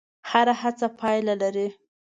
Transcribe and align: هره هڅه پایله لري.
هره 0.29 0.53
هڅه 0.61 0.87
پایله 0.99 1.33
لري. 1.41 1.67